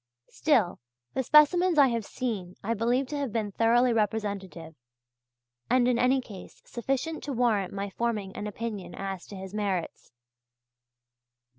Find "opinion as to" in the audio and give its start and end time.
8.47-9.35